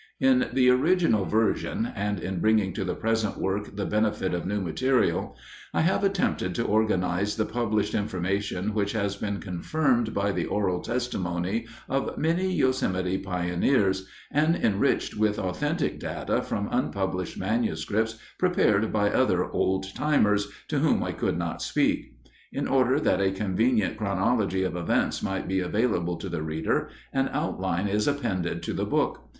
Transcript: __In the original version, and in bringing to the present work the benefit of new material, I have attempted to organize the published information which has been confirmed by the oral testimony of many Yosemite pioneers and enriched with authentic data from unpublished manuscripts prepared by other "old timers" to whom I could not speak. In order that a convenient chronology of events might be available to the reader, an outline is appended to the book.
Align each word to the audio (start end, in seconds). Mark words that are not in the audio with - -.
__In 0.27 0.51
the 0.51 0.67
original 0.71 1.25
version, 1.25 1.87
and 1.95 2.19
in 2.19 2.39
bringing 2.39 2.73
to 2.73 2.83
the 2.83 2.95
present 2.95 3.37
work 3.37 3.75
the 3.75 3.85
benefit 3.85 4.33
of 4.33 4.47
new 4.47 4.59
material, 4.59 5.35
I 5.75 5.81
have 5.81 6.03
attempted 6.03 6.55
to 6.55 6.63
organize 6.65 7.35
the 7.35 7.45
published 7.45 7.93
information 7.93 8.73
which 8.73 8.93
has 8.93 9.15
been 9.15 9.37
confirmed 9.39 10.11
by 10.11 10.31
the 10.31 10.47
oral 10.47 10.79
testimony 10.81 11.67
of 11.87 12.17
many 12.17 12.51
Yosemite 12.51 13.19
pioneers 13.19 14.07
and 14.31 14.55
enriched 14.55 15.17
with 15.17 15.37
authentic 15.37 15.99
data 15.99 16.41
from 16.41 16.67
unpublished 16.71 17.37
manuscripts 17.37 18.17
prepared 18.39 18.91
by 18.91 19.11
other 19.11 19.51
"old 19.51 19.93
timers" 19.93 20.47
to 20.69 20.79
whom 20.79 21.03
I 21.03 21.11
could 21.11 21.37
not 21.37 21.61
speak. 21.61 22.11
In 22.51 22.67
order 22.67 22.99
that 22.99 23.21
a 23.21 23.29
convenient 23.29 23.97
chronology 23.97 24.63
of 24.63 24.75
events 24.75 25.21
might 25.21 25.47
be 25.47 25.59
available 25.59 26.17
to 26.17 26.27
the 26.27 26.41
reader, 26.41 26.89
an 27.13 27.29
outline 27.31 27.87
is 27.87 28.07
appended 28.07 28.63
to 28.63 28.73
the 28.73 28.85
book. 28.85 29.29